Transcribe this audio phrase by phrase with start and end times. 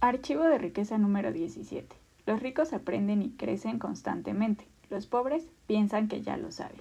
[0.00, 1.96] Archivo de riqueza número 17.
[2.24, 4.64] Los ricos aprenden y crecen constantemente.
[4.90, 6.78] Los pobres piensan que ya lo saben.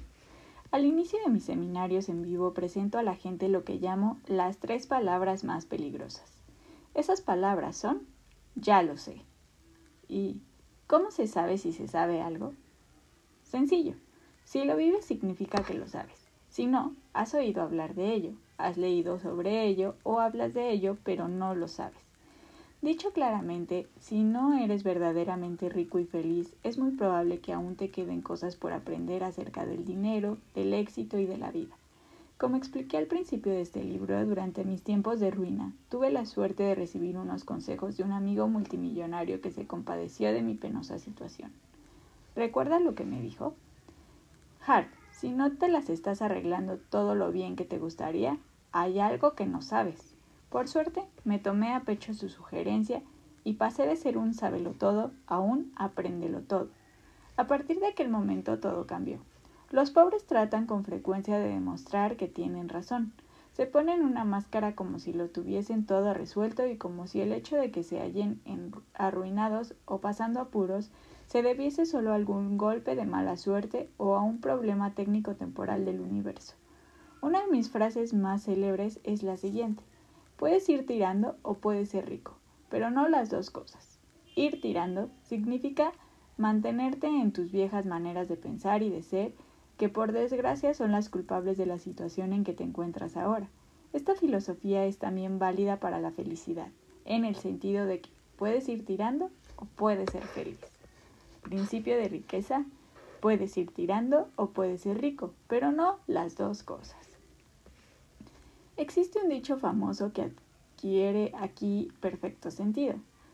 [0.70, 4.60] Al inicio de mis seminarios en vivo presento a la gente lo que llamo las
[4.60, 6.32] tres palabras más peligrosas.
[6.94, 8.04] Esas palabras son
[8.54, 9.24] ya lo sé.
[10.08, 10.40] ¿Y
[10.86, 12.54] cómo se sabe si se sabe algo?
[13.42, 13.96] Sencillo.
[14.44, 16.28] Si lo vives significa que lo sabes.
[16.50, 20.98] Si no, has oído hablar de ello, has leído sobre ello o hablas de ello,
[21.04, 22.07] pero no lo sabes.
[22.88, 27.90] Dicho claramente, si no eres verdaderamente rico y feliz, es muy probable que aún te
[27.90, 31.76] queden cosas por aprender acerca del dinero, del éxito y de la vida.
[32.38, 36.64] Como expliqué al principio de este libro, durante mis tiempos de ruina, tuve la suerte
[36.64, 41.52] de recibir unos consejos de un amigo multimillonario que se compadeció de mi penosa situación.
[42.38, 43.54] ¿Recuerda lo que me dijo?
[44.66, 48.38] Hart, si no te las estás arreglando todo lo bien que te gustaría,
[48.72, 50.07] hay algo que no sabes.
[50.50, 53.02] Por suerte, me tomé a pecho su sugerencia
[53.44, 54.34] y pasé de ser un
[54.78, 56.70] todo a un apréndelo todo.
[57.36, 59.20] A partir de aquel momento todo cambió.
[59.70, 63.14] Los pobres tratan con frecuencia de demostrar que tienen razón.
[63.52, 67.58] Se ponen una máscara como si lo tuviesen todo resuelto y como si el hecho
[67.58, 68.40] de que se hallen
[68.94, 70.92] arruinados o pasando apuros
[71.26, 75.86] se debiese solo a algún golpe de mala suerte o a un problema técnico temporal
[75.86, 76.56] del universo.
[77.22, 79.84] Una de mis frases más célebres es la siguiente.
[80.38, 82.38] Puedes ir tirando o puedes ser rico,
[82.70, 84.00] pero no las dos cosas.
[84.36, 85.92] Ir tirando significa
[86.38, 89.34] mantenerte en tus viejas maneras de pensar y de ser,
[89.78, 93.50] que por desgracia son las culpables de la situación en que te encuentras ahora.
[93.94, 96.70] Esta filosofía es también válida para la felicidad,
[97.06, 100.60] en el sentido de que puedes ir tirando o puedes ser feliz.
[101.42, 102.66] Principio de riqueza,
[103.22, 107.07] puedes ir tirando o puedes ser rico, pero no las dos cosas.
[108.78, 112.94] Existe un dicho famoso que adquiere aquí perfecto sentido.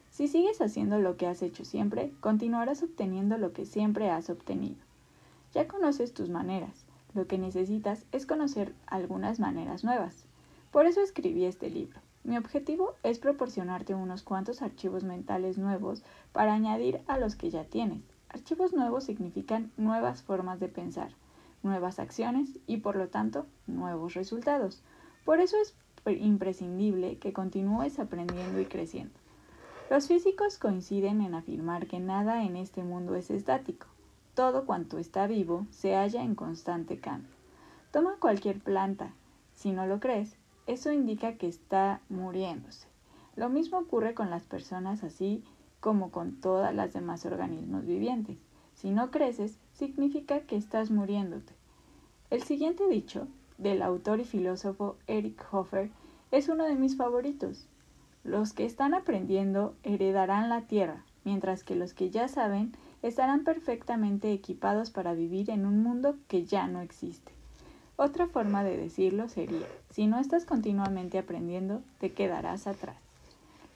[0.10, 4.78] Si sigues haciendo lo que has hecho siempre, continuarás obteniendo lo que siempre has obtenido.
[5.54, 6.86] Ya conoces tus maneras.
[7.14, 10.24] Lo que necesitas es conocer algunas maneras nuevas.
[10.72, 12.00] Por eso escribí este libro.
[12.24, 17.66] Mi objetivo es proporcionarte unos cuantos archivos mentales nuevos para añadir a los que ya
[17.66, 18.02] tienes.
[18.30, 21.12] Archivos nuevos significan nuevas formas de pensar,
[21.64, 24.82] nuevas acciones y por lo tanto nuevos resultados.
[25.26, 25.76] Por eso es
[26.06, 29.14] imprescindible que continúes aprendiendo y creciendo.
[29.90, 33.88] Los físicos coinciden en afirmar que nada en este mundo es estático.
[34.34, 37.32] Todo cuanto está vivo se halla en constante cambio.
[37.92, 39.14] Toma cualquier planta.
[39.54, 40.36] Si no lo crees,
[40.66, 42.88] eso indica que está muriéndose.
[43.36, 45.44] Lo mismo ocurre con las personas así
[45.80, 48.38] como con todas las demás organismos vivientes.
[48.74, 51.54] Si no creces, significa que estás muriéndote.
[52.30, 55.90] El siguiente dicho del autor y filósofo Eric Hofer
[56.32, 57.68] es uno de mis favoritos.
[58.24, 62.72] Los que están aprendiendo heredarán la tierra, mientras que los que ya saben
[63.02, 67.32] estarán perfectamente equipados para vivir en un mundo que ya no existe.
[67.96, 72.98] Otra forma de decirlo sería, si no estás continuamente aprendiendo, te quedarás atrás.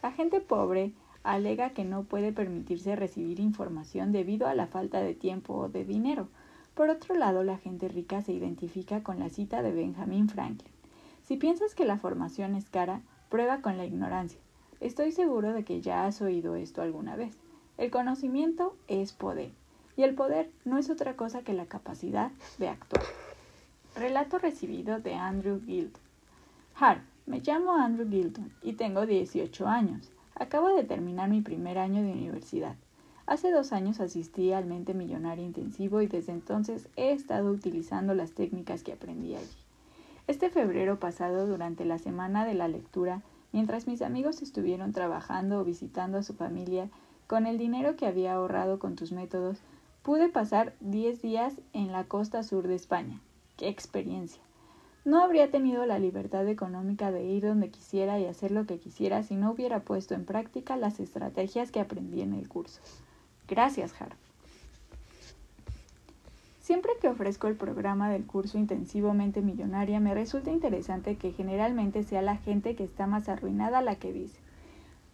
[0.02, 0.94] La gente pobre
[1.24, 5.84] alega que no puede permitirse recibir información debido a la falta de tiempo o de
[5.84, 6.30] dinero,
[6.78, 10.72] por otro lado, la gente rica se identifica con la cita de Benjamin Franklin.
[11.24, 14.40] Si piensas que la formación es cara, prueba con la ignorancia.
[14.80, 17.36] Estoy seguro de que ya has oído esto alguna vez.
[17.80, 19.50] El conocimiento es poder,
[19.96, 23.04] y el poder no es otra cosa que la capacidad de actuar.
[23.96, 26.04] Relato recibido de Andrew Gilton.
[26.76, 30.12] Hart, me llamo Andrew Gilton y tengo 18 años.
[30.36, 32.76] Acabo de terminar mi primer año de universidad.
[33.28, 38.32] Hace dos años asistí al Mente Millonaria Intensivo y desde entonces he estado utilizando las
[38.32, 39.58] técnicas que aprendí allí.
[40.28, 43.22] Este febrero pasado, durante la semana de la lectura,
[43.52, 46.90] mientras mis amigos estuvieron trabajando o visitando a su familia,
[47.28, 49.58] con el dinero que había ahorrado con tus métodos,
[50.04, 53.20] pude pasar 10 días en la costa sur de España.
[53.58, 54.42] ¡Qué experiencia!
[55.04, 59.22] No habría tenido la libertad económica de ir donde quisiera y hacer lo que quisiera
[59.24, 62.80] si no hubiera puesto en práctica las estrategias que aprendí en el curso.
[63.48, 64.16] Gracias, Har.
[66.60, 72.22] Siempre que ofrezco el programa del curso Intensivamente Millonaria, me resulta interesante que generalmente sea
[72.22, 74.38] la gente que está más arruinada la que dice,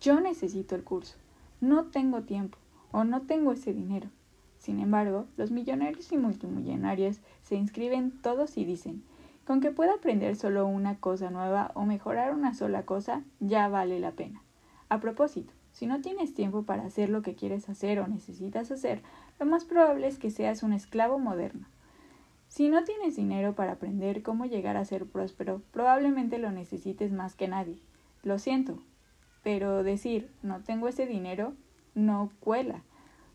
[0.01, 1.15] yo necesito el curso,
[1.61, 2.57] no tengo tiempo
[2.91, 4.09] o no tengo ese dinero.
[4.57, 9.03] Sin embargo, los millonarios y multimillonarios se inscriben todos y dicen,
[9.45, 13.99] con que pueda aprender solo una cosa nueva o mejorar una sola cosa, ya vale
[13.99, 14.41] la pena.
[14.89, 19.01] A propósito, si no tienes tiempo para hacer lo que quieres hacer o necesitas hacer,
[19.39, 21.65] lo más probable es que seas un esclavo moderno.
[22.47, 27.35] Si no tienes dinero para aprender cómo llegar a ser próspero, probablemente lo necesites más
[27.35, 27.79] que nadie.
[28.21, 28.77] Lo siento,
[29.41, 31.55] pero decir no tengo ese dinero
[31.95, 32.83] no cuela.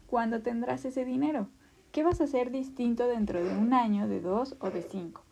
[0.07, 1.49] ¿Cuándo tendrás ese dinero?
[1.91, 5.23] ¿Qué vas a hacer distinto dentro de un año, de dos o de cinco?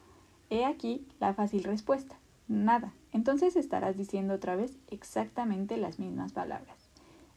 [0.51, 2.17] He aquí la fácil respuesta.
[2.49, 2.93] Nada.
[3.13, 6.86] Entonces estarás diciendo otra vez exactamente las mismas palabras.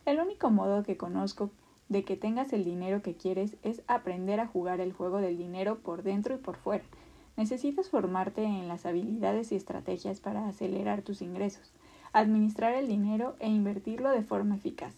[0.09, 1.51] El único modo que conozco
[1.87, 5.77] de que tengas el dinero que quieres es aprender a jugar el juego del dinero
[5.77, 6.83] por dentro y por fuera.
[7.37, 11.71] Necesitas formarte en las habilidades y estrategias para acelerar tus ingresos,
[12.11, 14.95] administrar el dinero e invertirlo de forma eficaz.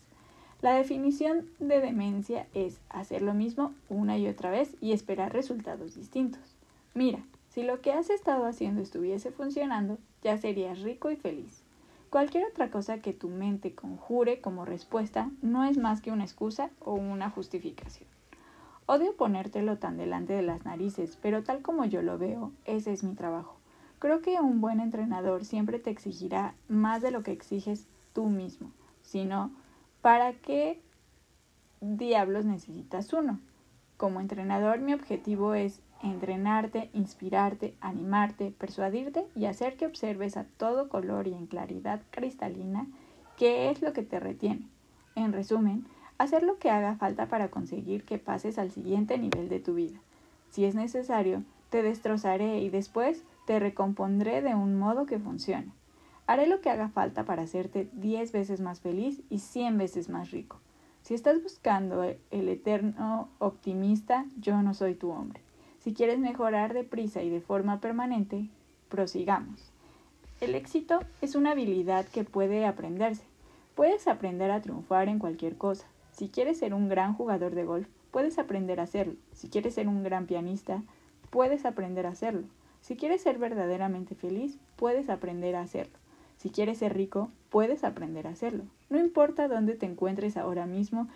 [0.61, 5.93] La definición de demencia es hacer lo mismo una y otra vez y esperar resultados
[5.95, 6.55] distintos.
[6.93, 7.19] Mira,
[7.49, 11.63] si lo que has estado haciendo estuviese funcionando, ya serías rico y feliz.
[12.11, 16.69] Cualquier otra cosa que tu mente conjure como respuesta no es más que una excusa
[16.81, 18.09] o una justificación.
[18.85, 23.05] Odio ponértelo tan delante de las narices, pero tal como yo lo veo, ese es
[23.05, 23.55] mi trabajo.
[23.99, 28.71] Creo que un buen entrenador siempre te exigirá más de lo que exiges tú mismo.
[29.03, 29.49] Si no,
[30.01, 30.81] ¿para qué
[31.79, 33.39] diablos necesitas uno?
[33.95, 40.89] Como entrenador mi objetivo es entrenarte, inspirarte, animarte, persuadirte y hacer que observes a todo
[40.89, 42.87] color y en claridad cristalina
[43.37, 44.67] qué es lo que te retiene.
[45.15, 45.85] En resumen,
[46.17, 49.99] hacer lo que haga falta para conseguir que pases al siguiente nivel de tu vida.
[50.49, 55.71] Si es necesario, te destrozaré y después te recompondré de un modo que funcione.
[56.27, 60.31] Haré lo que haga falta para hacerte diez veces más feliz y cien veces más
[60.31, 60.59] rico.
[61.01, 65.41] Si estás buscando el eterno optimista, yo no soy tu hombre.
[65.83, 68.49] Si quieres mejorar deprisa y de forma permanente,
[68.87, 69.71] prosigamos.
[70.39, 73.23] El éxito es una habilidad que puede aprenderse.
[73.73, 75.87] Puedes aprender a triunfar en cualquier cosa.
[76.11, 79.15] Si quieres ser un gran jugador de golf, puedes aprender a hacerlo.
[79.33, 80.83] Si quieres ser un gran pianista,
[81.31, 82.43] puedes aprender a hacerlo.
[82.81, 85.97] Si quieres ser verdaderamente feliz, puedes aprender a hacerlo.
[86.37, 88.65] Si quieres ser rico, puedes aprender a hacerlo.
[88.89, 91.07] No importa dónde te encuentres ahora mismo,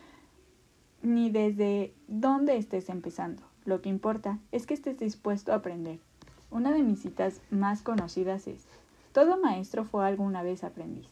[1.04, 3.44] ni desde dónde estés empezando.
[3.66, 6.00] Lo que importa es que estés dispuesto a aprender.
[6.52, 8.68] Una de mis citas más conocidas es,
[9.12, 11.08] todo maestro fue alguna vez aprendiz.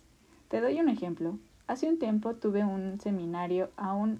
[0.50, 1.38] Te doy un ejemplo.
[1.68, 4.20] Hace un tiempo tuve un seminario a un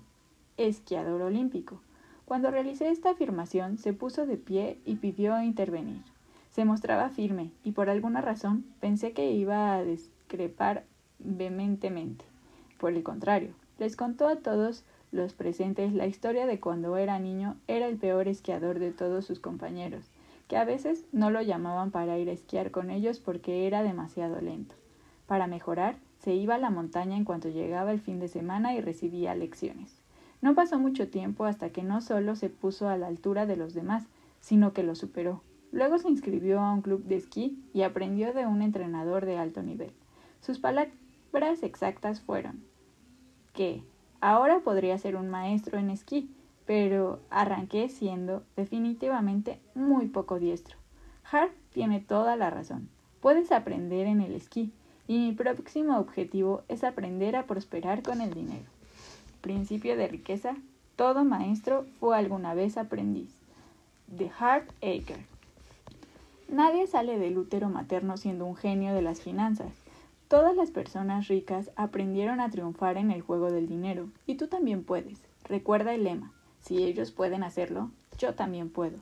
[0.58, 1.80] esquiador olímpico.
[2.26, 6.02] Cuando realicé esta afirmación, se puso de pie y pidió intervenir.
[6.50, 10.86] Se mostraba firme y por alguna razón pensé que iba a discrepar
[11.20, 12.26] vehementemente.
[12.80, 14.84] Por el contrario, les contó a todos
[15.14, 19.40] los presentes la historia de cuando era niño era el peor esquiador de todos sus
[19.40, 20.10] compañeros,
[20.48, 24.42] que a veces no lo llamaban para ir a esquiar con ellos porque era demasiado
[24.42, 24.76] lento.
[25.28, 28.82] Para mejorar, se iba a la montaña en cuanto llegaba el fin de semana y
[28.82, 30.02] recibía lecciones.
[30.42, 33.74] No pasó mucho tiempo hasta que no solo se puso a la altura de los
[33.74, 34.06] demás,
[34.42, 35.42] sino que lo superó.
[35.72, 39.64] Luego se inscribió a un club de esquí y aprendió de un entrenador de alto
[39.64, 39.92] nivel.
[40.42, 42.64] Sus palabras exactas fueron
[43.54, 43.84] que
[44.26, 46.34] Ahora podría ser un maestro en esquí,
[46.66, 50.78] pero arranqué siendo definitivamente muy poco diestro.
[51.30, 52.88] Hart tiene toda la razón.
[53.20, 54.72] Puedes aprender en el esquí,
[55.10, 58.64] y mi próximo objetivo es aprender a prosperar con el dinero.
[59.42, 60.56] Principio de riqueza.
[60.96, 63.36] Todo maestro fue alguna vez aprendiz.
[64.08, 65.20] De Hart Aker.
[66.48, 69.83] Nadie sale del útero materno siendo un genio de las finanzas.
[70.34, 74.84] Todas las personas ricas aprendieron a triunfar en el juego del dinero, y tú también
[74.84, 75.22] puedes.
[75.44, 78.98] Recuerda el lema, si ellos pueden hacerlo, yo también puedo.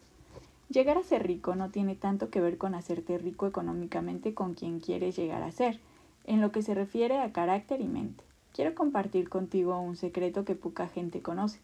[0.67, 4.82] Llegar a ser rico no tiene tanto que ver con hacerte rico económicamente con quien
[4.82, 5.79] quieres llegar a ser,
[6.25, 8.25] en lo que se refiere a carácter y mente.
[8.53, 11.62] Quiero compartir contigo un secreto que poca gente conoce.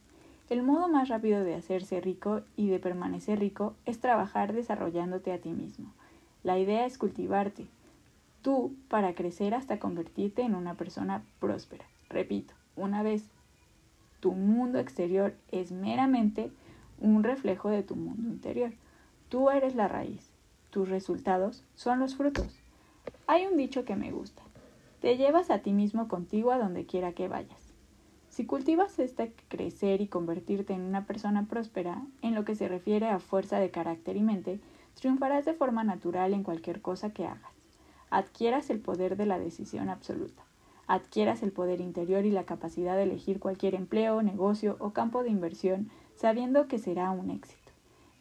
[0.50, 5.40] El modo más rápido de hacerse rico y de permanecer rico es trabajar desarrollándote a
[5.40, 5.92] ti mismo.
[6.46, 7.66] La idea es cultivarte,
[8.48, 11.84] tú para crecer hasta convertirte en una persona próspera.
[12.08, 13.30] Repito, una vez
[14.22, 16.50] tu mundo exterior es meramente
[16.98, 18.72] un reflejo de tu mundo interior.
[19.28, 20.32] Tú eres la raíz,
[20.70, 22.58] tus resultados son los frutos.
[23.28, 24.44] Hay un dicho que me gusta.
[25.02, 27.74] Te llevas a ti mismo contigo a donde quiera que vayas.
[28.30, 33.10] Si cultivas este crecer y convertirte en una persona próspera, en lo que se refiere
[33.10, 34.62] a fuerza de carácter y mente,
[34.94, 37.57] triunfarás de forma natural en cualquier cosa que hagas
[38.10, 40.44] adquieras el poder de la decisión absoluta,
[40.88, 45.30] adquieras el poder interior y la capacidad de elegir cualquier empleo, negocio o campo de
[45.30, 47.72] inversión sabiendo que será un éxito.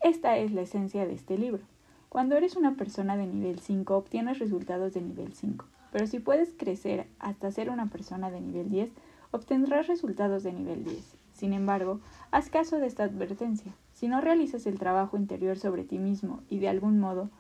[0.01, 1.63] Esta es la esencia de este libro.
[2.09, 6.53] Cuando eres una persona de nivel 5 obtienes resultados de nivel 5, pero si puedes
[6.57, 8.91] crecer hasta ser una persona de nivel 10,
[9.31, 11.17] obtendrás resultados de nivel 10.
[11.33, 12.01] Sin embargo,
[12.31, 13.75] haz caso de esta advertencia.
[13.93, 17.31] Si no realizas el trabajo interior sobre ti mismo y de algún modo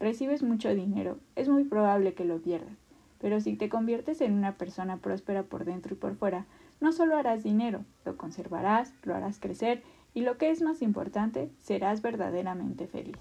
[0.00, 2.76] recibes mucho dinero, es muy probable que lo pierdas.
[3.20, 6.46] Pero si te conviertes en una persona próspera por dentro y por fuera,
[6.80, 9.82] no solo harás dinero, lo conservarás, lo harás crecer
[10.12, 13.16] y lo que es más importante, serás verdaderamente feliz.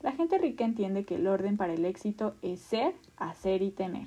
[0.00, 4.06] La gente rica entiende que el orden para el éxito es ser, hacer y tener.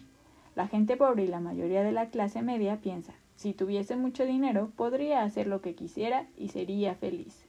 [0.56, 4.72] La gente pobre y la mayoría de la clase media piensa, si tuviese mucho dinero,
[4.76, 7.46] podría hacer lo que quisiera y sería feliz.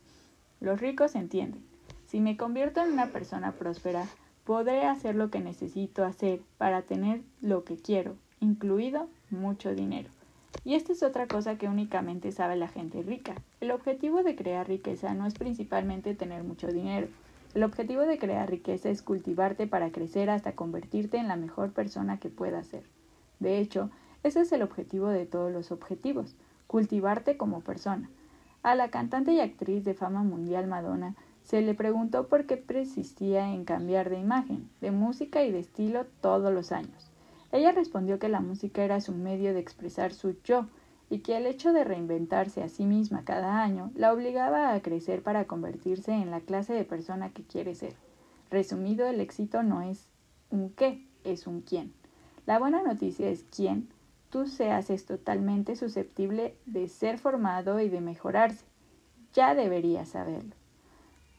[0.61, 1.63] Los ricos entienden,
[2.07, 4.07] si me convierto en una persona próspera,
[4.45, 10.09] podré hacer lo que necesito hacer para tener lo que quiero, incluido mucho dinero.
[10.65, 13.35] Y esta es otra cosa que únicamente sabe la gente rica.
[13.61, 17.09] El objetivo de crear riqueza no es principalmente tener mucho dinero.
[17.55, 22.19] El objetivo de crear riqueza es cultivarte para crecer hasta convertirte en la mejor persona
[22.19, 22.85] que puedas ser.
[23.41, 23.91] De hecho,
[24.23, 28.09] ese es el objetivo de todos los objetivos, cultivarte como persona.
[28.63, 33.53] A la cantante y actriz de fama mundial Madonna se le preguntó por qué persistía
[33.53, 37.11] en cambiar de imagen, de música y de estilo todos los años.
[37.51, 40.67] Ella respondió que la música era su medio de expresar su yo
[41.11, 45.23] y que el hecho de reinventarse a sí misma cada año la obligaba a crecer
[45.23, 47.95] para convertirse en la clase de persona que quiere ser.
[48.51, 50.09] Resumido, el éxito no es
[50.51, 51.93] un qué, es un quién.
[52.47, 53.89] La buena noticia es quién
[54.33, 58.65] tú seas es totalmente susceptible de ser formado y de mejorarse.
[59.35, 60.57] Ya deberías saberlo.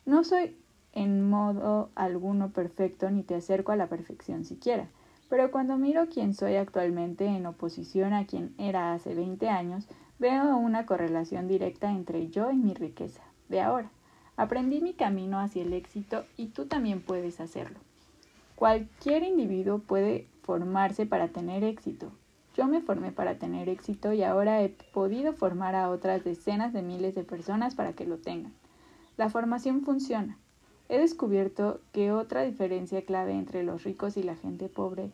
[0.06, 0.56] No soy
[0.94, 4.88] en modo alguno perfecto ni te acerco a la perfección siquiera,
[5.30, 9.88] pero cuando miro quién soy actualmente en oposición a quien era hace 20 años,
[10.20, 13.90] veo una correlación directa entre yo y mi riqueza de ahora.
[14.36, 17.80] Aprendí mi camino hacia el éxito y tú también puedes hacerlo.
[18.56, 22.12] Cualquier individuo puede formarse para tener éxito,
[22.56, 26.84] yo me formé para tener éxito y ahora he podido formar a otras decenas de
[26.84, 28.54] miles de personas para que lo tengan.
[29.16, 30.38] La formación funciona.
[30.90, 35.12] He descubierto que otra diferencia clave entre los ricos y la gente pobre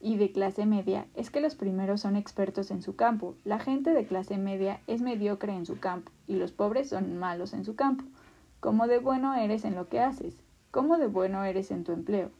[0.00, 3.94] y de clase media es que los primeros son expertos en su campo, la gente
[3.94, 7.74] de clase media es mediocre en su campo y los pobres son malos en su
[7.74, 8.04] campo.
[8.60, 10.36] ¿Cómo de bueno eres en lo que haces?
[10.70, 12.30] ¿Cómo de bueno eres en tu empleo?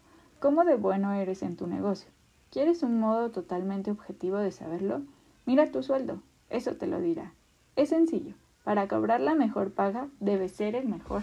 [0.40, 2.10] ¿Cómo de bueno eres en tu negocio?
[2.50, 5.02] ¿Quieres un modo totalmente objetivo de saberlo?
[5.46, 7.32] Mira tu sueldo, eso te lo dirá.
[7.76, 8.34] Es sencillo,
[8.68, 11.22] para cobrar la mejor paga debe ser el mejor.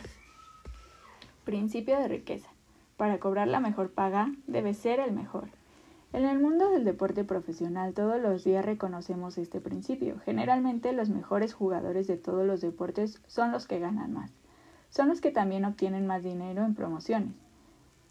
[1.43, 2.49] Principio de riqueza.
[2.97, 5.49] Para cobrar la mejor paga debe ser el mejor.
[6.11, 10.17] En el mundo del deporte profesional todos los días reconocemos este principio.
[10.25, 14.31] Generalmente los mejores jugadores de todos los deportes son los que ganan más.
[14.89, 17.35] Son los que también obtienen más dinero en promociones.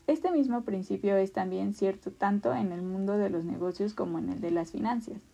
[0.07, 4.29] Este mismo principio es también cierto tanto en el mundo de los negocios como en
[4.29, 5.34] el de las finanzas.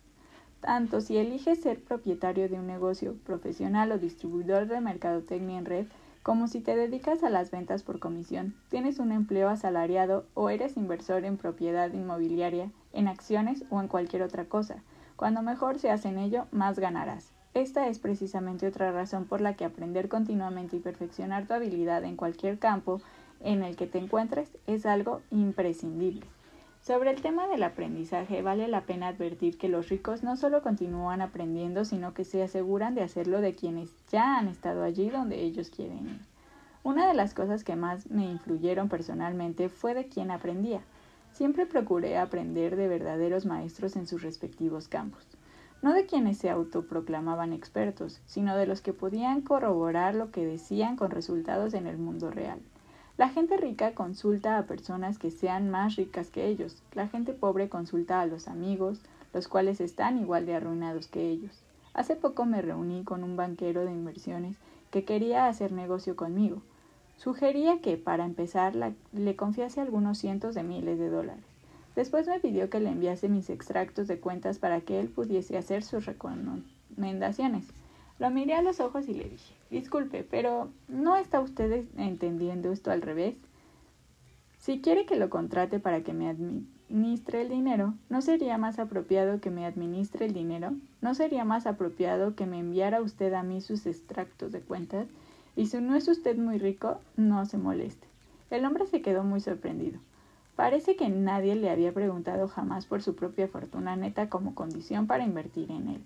[0.61, 5.85] Tanto si eliges ser propietario de un negocio profesional o distribuidor de mercadotecnia en red,
[6.21, 10.77] como si te dedicas a las ventas por comisión, tienes un empleo asalariado o eres
[10.77, 14.83] inversor en propiedad inmobiliaria, en acciones o en cualquier otra cosa.
[15.15, 17.31] Cuando mejor seas en ello, más ganarás.
[17.55, 22.15] Esta es precisamente otra razón por la que aprender continuamente y perfeccionar tu habilidad en
[22.15, 23.01] cualquier campo
[23.39, 26.27] en el que te encuentres es algo imprescindible.
[26.81, 31.21] Sobre el tema del aprendizaje, vale la pena advertir que los ricos no solo continúan
[31.21, 35.69] aprendiendo, sino que se aseguran de hacerlo de quienes ya han estado allí donde ellos
[35.69, 36.19] quieren ir.
[36.81, 40.81] Una de las cosas que más me influyeron personalmente fue de quien aprendía.
[41.33, 45.23] Siempre procuré aprender de verdaderos maestros en sus respectivos campos,
[45.83, 50.95] no de quienes se autoproclamaban expertos, sino de los que podían corroborar lo que decían
[50.95, 52.59] con resultados en el mundo real.
[53.21, 56.81] La gente rica consulta a personas que sean más ricas que ellos.
[56.95, 58.99] La gente pobre consulta a los amigos,
[59.31, 61.51] los cuales están igual de arruinados que ellos.
[61.93, 64.57] Hace poco me reuní con un banquero de inversiones
[64.89, 66.63] que quería hacer negocio conmigo.
[67.15, 68.73] Sugería que, para empezar,
[69.13, 71.45] le confiase algunos cientos de miles de dólares.
[71.95, 75.83] Después me pidió que le enviase mis extractos de cuentas para que él pudiese hacer
[75.83, 77.67] sus recomendaciones.
[78.19, 82.91] Lo miré a los ojos y le dije, disculpe, pero ¿no está usted entendiendo esto
[82.91, 83.35] al revés?
[84.59, 89.41] Si quiere que lo contrate para que me administre el dinero, ¿no sería más apropiado
[89.41, 90.73] que me administre el dinero?
[91.01, 95.07] ¿No sería más apropiado que me enviara usted a mí sus extractos de cuentas?
[95.55, 98.07] Y si no es usted muy rico, no se moleste.
[98.51, 99.99] El hombre se quedó muy sorprendido.
[100.55, 105.23] Parece que nadie le había preguntado jamás por su propia fortuna neta como condición para
[105.23, 106.01] invertir en él.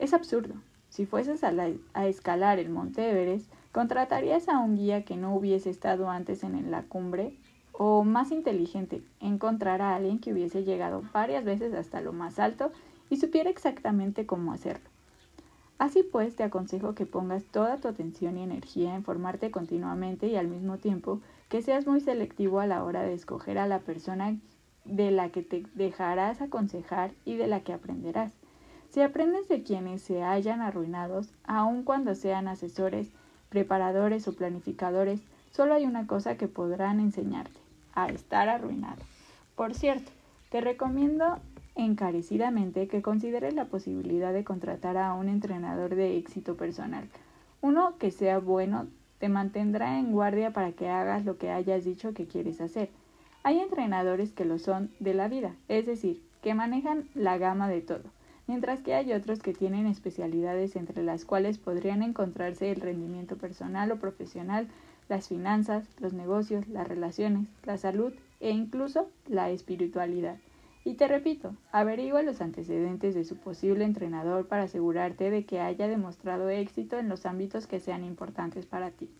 [0.00, 0.54] Es absurdo.
[0.96, 6.08] Si fueses a, escalar el monte Everest, ¿contratarías a un guía que no hubiese estado
[6.08, 7.36] antes en la cumbre?
[7.72, 12.72] ¿O más inteligente, encontrar a alguien que hubiese llegado varias veces hasta lo más alto
[13.10, 14.88] y supiera exactamente cómo hacerlo?
[15.76, 20.36] Así pues, te aconsejo que pongas toda tu atención y energía en formarte continuamente y
[20.36, 24.34] al mismo tiempo que seas muy selectivo a la hora de escoger a la persona
[24.86, 28.32] de la que te dejarás aconsejar y de la que aprenderás.
[28.96, 33.10] Si aprendes de quienes se hayan arruinados, aun cuando sean asesores,
[33.50, 37.60] preparadores o planificadores, solo hay una cosa que podrán enseñarte,
[37.92, 39.02] a estar arruinado.
[39.54, 40.10] Por cierto,
[40.48, 41.40] te recomiendo
[41.74, 47.06] encarecidamente que consideres la posibilidad de contratar a un entrenador de éxito personal.
[47.60, 48.86] Uno que sea bueno
[49.18, 52.88] te mantendrá en guardia para que hagas lo que hayas dicho que quieres hacer.
[53.42, 57.82] Hay entrenadores que lo son de la vida, es decir, que manejan la gama de
[57.82, 58.15] todo,
[58.46, 63.90] mientras que hay otros que tienen especialidades entre las cuales podrían encontrarse el rendimiento personal
[63.92, 64.68] o profesional,
[65.08, 70.38] las finanzas, los negocios, las relaciones, la salud e incluso la espiritualidad.
[70.84, 75.88] Y te repito, averigua los antecedentes de su posible entrenador para asegurarte de que haya
[75.88, 79.10] demostrado éxito en los ámbitos que sean importantes para ti.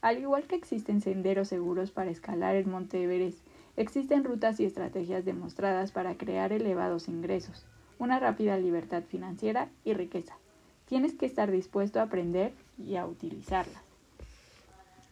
[0.00, 5.24] Al igual que existen senderos seguros para escalar el Monte Everest, existen rutas y estrategias
[5.24, 7.66] demostradas para crear elevados ingresos,
[8.02, 10.34] una rápida libertad financiera y riqueza.
[10.86, 13.80] Tienes que estar dispuesto a aprender y a utilizarlas.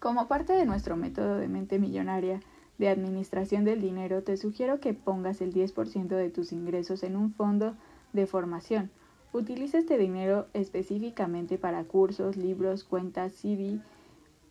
[0.00, 2.40] Como parte de nuestro método de mente millonaria,
[2.78, 7.32] de Administración del Dinero, te sugiero que pongas el 10% de tus ingresos en un
[7.32, 7.76] fondo
[8.12, 8.90] de formación.
[9.32, 13.78] Utiliza este dinero específicamente para cursos, libros, cuentas, CD,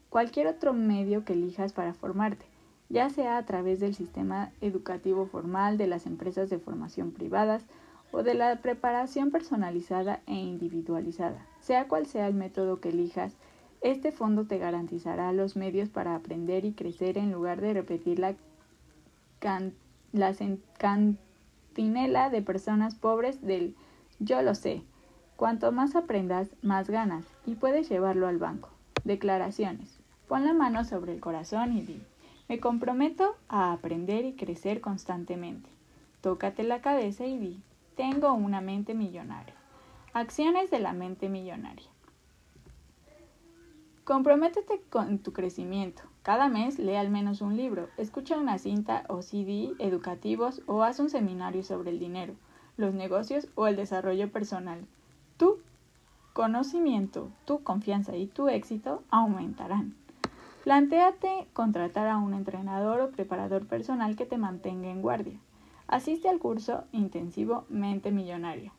[0.09, 2.45] cualquier otro medio que elijas para formarte,
[2.87, 7.65] ya sea a través del sistema educativo formal, de las empresas de formación privadas
[8.11, 11.45] o de la preparación personalizada e individualizada.
[11.59, 13.35] Sea cual sea el método que elijas,
[13.81, 18.35] este fondo te garantizará los medios para aprender y crecer en lugar de repetir la,
[20.77, 23.75] cantinela de personas pobres del
[24.19, 24.83] yo lo sé.
[25.37, 28.69] Cuanto más aprendas, más ganas y puedes llevarlo al banco.
[29.05, 29.99] Declaraciones.
[30.27, 32.01] Pon la mano sobre el corazón y di,
[32.49, 35.69] me comprometo a aprender y crecer constantemente.
[36.19, 37.61] Tócate la cabeza y di,
[37.99, 39.53] tengo una mente millonaria.
[40.13, 41.89] Acciones de la mente millonaria.
[44.05, 46.03] Comprométete con tu crecimiento.
[46.23, 51.01] Cada mes lee al menos un libro, escucha una cinta o CD educativos o haz
[51.01, 52.35] un seminario sobre el dinero,
[52.77, 54.87] los negocios o el desarrollo personal.
[55.35, 55.59] Tu
[56.31, 59.93] conocimiento, tu confianza y tu éxito aumentarán.
[60.63, 65.37] Plantéate contratar a un entrenador o preparador personal que te mantenga en guardia.
[65.89, 68.71] Asiste al curso intensivo Mente Millonaria.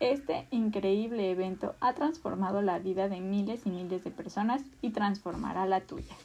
[0.00, 5.64] Este increíble evento ha transformado la vida de miles y miles de personas y transformará
[5.66, 6.16] la tuya.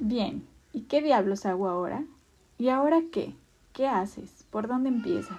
[0.00, 2.02] Bien, ¿y qué diablos hago ahora?
[2.58, 3.32] ¿Y ahora qué?
[3.72, 4.44] ¿Qué haces?
[4.50, 5.38] ¿Por dónde empiezas?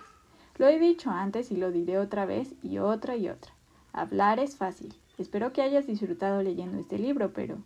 [0.58, 3.52] Lo he dicho antes y lo diré otra vez y otra y otra.
[3.92, 4.96] Hablar es fácil.
[5.18, 7.58] Espero que hayas disfrutado leyendo este libro, pero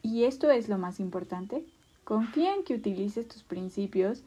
[0.00, 1.66] ¿y esto es lo más importante?
[2.04, 4.24] Confía en que utilices tus principios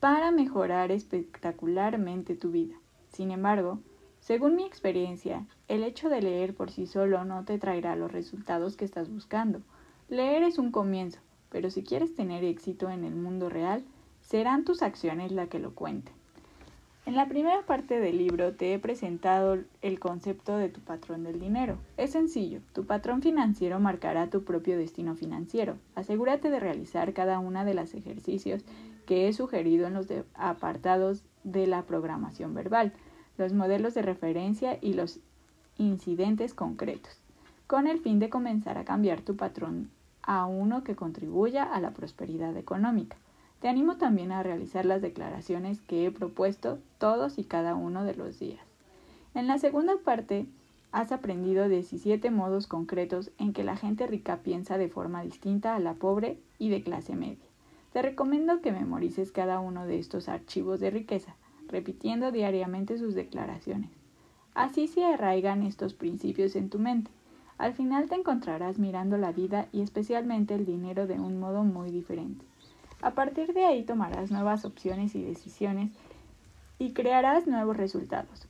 [0.00, 2.74] para mejorar espectacularmente tu vida.
[3.08, 3.78] Sin embargo,
[4.20, 8.76] según mi experiencia, el hecho de leer por sí solo no te traerá los resultados
[8.76, 9.60] que estás buscando.
[10.08, 13.84] Leer es un comienzo, pero si quieres tener éxito en el mundo real,
[14.20, 16.15] serán tus acciones las que lo cuenten.
[17.06, 21.38] En la primera parte del libro te he presentado el concepto de tu patrón del
[21.38, 21.78] dinero.
[21.96, 25.76] Es sencillo, tu patrón financiero marcará tu propio destino financiero.
[25.94, 28.64] Asegúrate de realizar cada una de los ejercicios
[29.06, 32.92] que he sugerido en los apartados de la programación verbal,
[33.38, 35.20] los modelos de referencia y los
[35.78, 37.20] incidentes concretos,
[37.68, 39.90] con el fin de comenzar a cambiar tu patrón
[40.22, 43.16] a uno que contribuya a la prosperidad económica.
[43.60, 48.14] Te animo también a realizar las declaraciones que he propuesto todos y cada uno de
[48.14, 48.60] los días.
[49.34, 50.46] En la segunda parte,
[50.92, 55.78] has aprendido 17 modos concretos en que la gente rica piensa de forma distinta a
[55.78, 57.44] la pobre y de clase media.
[57.92, 61.34] Te recomiendo que memorices cada uno de estos archivos de riqueza,
[61.68, 63.90] repitiendo diariamente sus declaraciones.
[64.54, 67.10] Así se arraigan estos principios en tu mente.
[67.58, 71.90] Al final te encontrarás mirando la vida y especialmente el dinero de un modo muy
[71.90, 72.44] diferente.
[73.02, 75.92] A partir de ahí tomarás nuevas opciones y decisiones
[76.78, 78.48] y crearás nuevos resultados.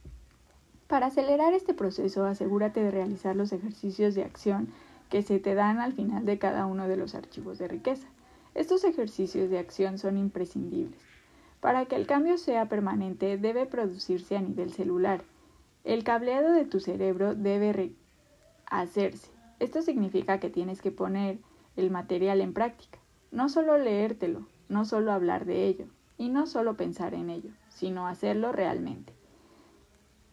[0.86, 4.68] Para acelerar este proceso, asegúrate de realizar los ejercicios de acción
[5.10, 8.06] que se te dan al final de cada uno de los archivos de riqueza.
[8.54, 11.00] Estos ejercicios de acción son imprescindibles.
[11.60, 15.22] Para que el cambio sea permanente, debe producirse a nivel celular.
[15.84, 17.92] El cableado de tu cerebro debe
[18.66, 19.30] hacerse.
[19.58, 21.38] Esto significa que tienes que poner
[21.76, 22.98] el material en práctica.
[23.30, 25.86] No solo leértelo, no solo hablar de ello,
[26.18, 29.12] y no solo pensar en ello, sino hacerlo realmente.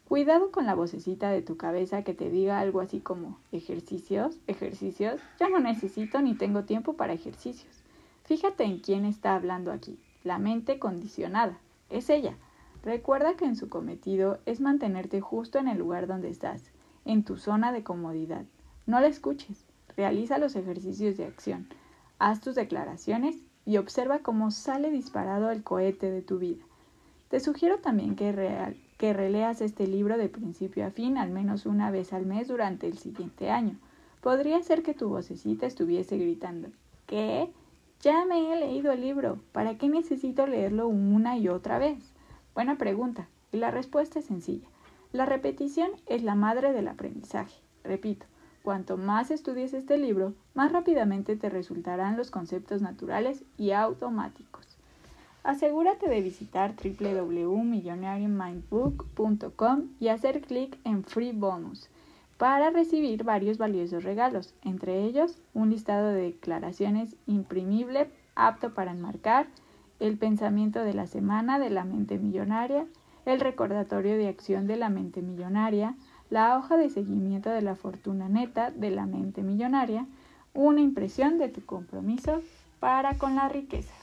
[0.08, 5.20] Cuidado con la vocecita de tu cabeza que te diga algo así como ejercicios, ejercicios,
[5.40, 7.84] ya no necesito ni tengo tiempo para ejercicios.
[8.26, 10.00] Fíjate en quién está hablando aquí.
[10.24, 11.58] La mente condicionada.
[11.90, 12.38] Es ella.
[12.84, 16.72] Recuerda que en su cometido es mantenerte justo en el lugar donde estás,
[17.06, 18.46] en tu zona de comodidad.
[18.86, 19.66] No la escuches.
[19.96, 21.68] Realiza los ejercicios de acción.
[22.26, 26.64] Haz tus declaraciones y observa cómo sale disparado el cohete de tu vida.
[27.28, 31.92] Te sugiero también que, que releas este libro de principio a fin al menos una
[31.92, 33.78] vez al mes durante el siguiente año.
[34.22, 36.70] Podría ser que tu vocecita estuviese gritando,
[37.08, 37.52] ¿qué?
[38.00, 42.14] Ya me he leído el libro, ¿para qué necesito leerlo una y otra vez?
[42.56, 44.70] Buena pregunta, y la respuesta es sencilla.
[45.12, 47.60] La repetición es la madre del aprendizaje.
[47.84, 48.26] Repito,
[48.64, 54.66] Cuanto más estudies este libro, más rápidamente te resultarán los conceptos naturales y automáticos.
[55.44, 61.90] Asegúrate de visitar www.millionaireMindBook.com y hacer clic en Free Bonus
[62.38, 69.48] para recibir varios valiosos regalos, entre ellos un listado de declaraciones imprimible apto para enmarcar,
[70.00, 72.86] el pensamiento de la semana de la mente millonaria,
[73.26, 75.96] el recordatorio de acción de la mente millonaria,
[76.30, 80.06] la hoja de seguimiento de la fortuna neta de la mente millonaria,
[80.54, 82.42] una impresión de tu compromiso
[82.80, 83.94] para con la riqueza.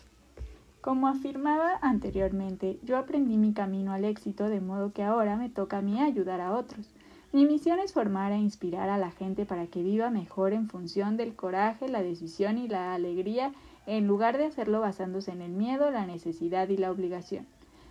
[0.80, 5.78] Como afirmaba anteriormente, yo aprendí mi camino al éxito de modo que ahora me toca
[5.78, 6.88] a mí ayudar a otros.
[7.32, 11.16] Mi misión es formar e inspirar a la gente para que viva mejor en función
[11.16, 13.52] del coraje, la decisión y la alegría,
[13.86, 17.46] en lugar de hacerlo basándose en el miedo, la necesidad y la obligación.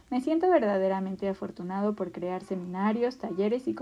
[0.09, 3.75] Me siento verdaderamente afortunado por crear seminarios, talleres y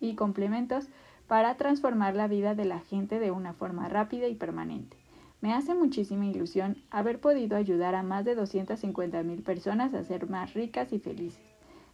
[0.00, 0.88] y complementos
[1.26, 4.96] para transformar la vida de la gente de una forma rápida y permanente.
[5.40, 10.28] Me hace muchísima ilusión haber podido ayudar a más de 250 mil personas a ser
[10.28, 11.40] más ricas y felices.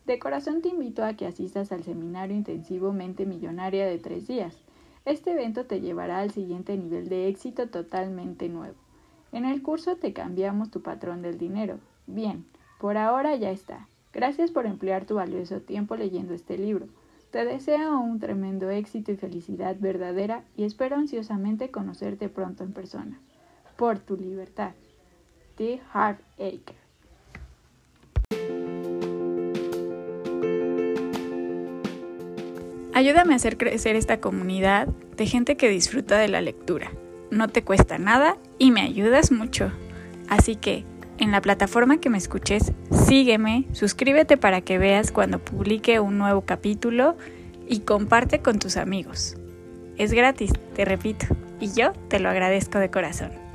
[0.06, 4.56] De corazón te invito a que asistas al seminario intensivo Mente Millonaria de tres días.
[5.04, 8.76] Este evento te llevará al siguiente nivel de éxito totalmente nuevo.
[9.30, 11.78] En el curso te cambiamos tu patrón del dinero.
[12.06, 12.44] Bien,
[12.80, 13.88] por ahora ya está.
[14.12, 16.88] Gracias por emplear tu valioso tiempo leyendo este libro.
[17.30, 23.20] Te deseo un tremendo éxito y felicidad verdadera y espero ansiosamente conocerte pronto en persona.
[23.76, 24.72] Por tu libertad.
[25.56, 26.76] The Heartacher.
[32.94, 36.90] Ayúdame a hacer crecer esta comunidad de gente que disfruta de la lectura.
[37.30, 39.70] No te cuesta nada y me ayudas mucho.
[40.28, 40.84] Así que,
[41.18, 46.42] en la plataforma que me escuches, sígueme, suscríbete para que veas cuando publique un nuevo
[46.42, 47.16] capítulo
[47.68, 49.37] y comparte con tus amigos.
[49.96, 51.26] Es gratis, te repito,
[51.59, 53.45] y yo te lo agradezco de corazón.